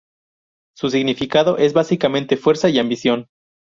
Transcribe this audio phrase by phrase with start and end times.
[0.75, 3.27] Su significado es, básicamente, fuerza y ambición.